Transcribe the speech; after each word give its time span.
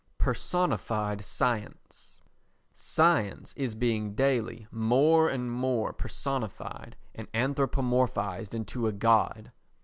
Personified 0.17 1.23
Science 1.23 2.21
Science 2.73 3.53
is 3.55 3.75
being 3.75 4.15
daily 4.15 4.65
more 4.71 5.29
and 5.29 5.51
more 5.51 5.93
personified 5.93 6.95
and 7.13 7.31
anthropomorphised 7.33 8.55
into 8.55 8.87
a 8.87 8.93
god. 8.93 9.51